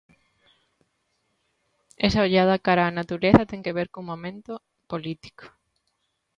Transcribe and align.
Esa 2.07 2.25
ollada 2.27 2.63
cara 2.65 2.89
á 2.89 2.95
natureza 2.99 3.49
ten 3.51 3.63
que 3.65 3.75
ver 3.77 3.87
cun 3.93 4.05
momento 4.11 4.53
político. 4.91 5.45